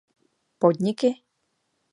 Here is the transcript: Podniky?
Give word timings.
Podniky? 0.59 1.11